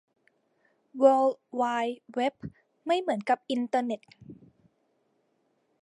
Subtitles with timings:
[0.97, 2.33] เวิล์ดไวด์เว็บ
[2.85, 4.01] ไม่เหมือนกับอินเทอร์เน็ต